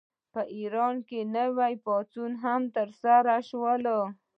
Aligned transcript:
په 0.33 0.41
ایران 0.55 0.95
کې 1.07 1.19
نور 1.35 1.59
پاڅونونه 1.85 2.37
هم 2.45 2.61
ترسره 2.75 3.35
شول. 3.49 3.85